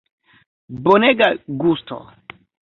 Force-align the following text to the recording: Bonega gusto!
Bonega 0.87 1.27
gusto! 1.61 1.95